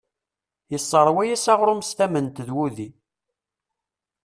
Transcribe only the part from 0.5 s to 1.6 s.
Yesseṛwa-as